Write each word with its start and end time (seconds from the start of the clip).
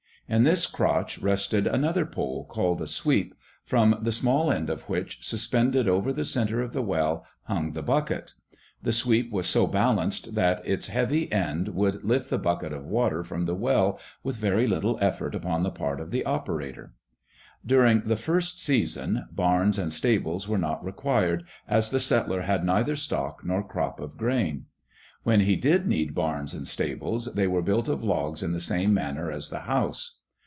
In 0.29 0.43
this 0.45 0.65
crotch 0.65 1.19
rested 1.19 1.67
another 1.67 2.05
pole, 2.05 2.45
called 2.45 2.81
a 2.81 2.87
"sweep", 2.87 3.35
from 3.65 3.99
the 4.01 4.13
small 4.13 4.49
end 4.49 4.69
of 4.69 4.83
which, 4.87 5.17
suspended 5.27 5.89
over 5.89 6.13
the 6.13 6.23
centre 6.23 6.61
of 6.61 6.71
the 6.71 6.81
well, 6.81 7.25
hung 7.47 7.73
the 7.73 7.81
bucket. 7.83 8.31
The 8.81 8.93
sweep 8.93 9.29
was 9.29 9.45
so 9.45 9.67
balanced 9.67 10.33
that 10.35 10.65
its 10.65 10.87
heavy 10.87 11.29
end 11.33 11.67
would 11.75 12.05
lift 12.05 12.29
the 12.29 12.37
bucket 12.37 12.71
of 12.71 12.85
water 12.85 13.25
from 13.25 13.43
the 13.45 13.55
well 13.55 13.99
with 14.23 14.37
very 14.37 14.67
little 14.67 14.97
effort 15.01 15.35
upon 15.35 15.63
the 15.63 15.69
part 15.69 15.99
of 15.99 16.11
the 16.11 16.23
operator. 16.23 16.93
During 17.65 18.03
the 18.05 18.15
first 18.15 18.57
season, 18.57 19.25
barns 19.33 19.77
and 19.77 19.91
stables 19.91 20.47
were 20.47 20.57
not 20.57 20.81
required, 20.81 21.43
as 21.67 21.89
the 21.89 21.99
settler 21.99 22.43
had 22.43 22.63
neither 22.63 22.95
stock 22.95 23.41
nor 23.43 23.67
crop 23.67 23.99
of 23.99 24.15
grain. 24.15 24.67
When 25.23 25.41
he 25.41 25.57
did 25.57 25.85
need 25.87 26.15
barns 26.15 26.53
and 26.53 26.65
stables, 26.65 27.33
they 27.35 27.47
were 27.47 27.61
built 27.61 27.89
of 27.89 28.01
logs 28.05 28.41
in 28.41 28.53
the 28.53 28.61
same 28.61 28.93
manner 28.93 29.29
as 29.29 29.49
the 29.49 29.59
house. 29.63 30.19